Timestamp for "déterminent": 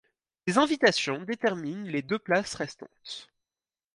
1.21-1.87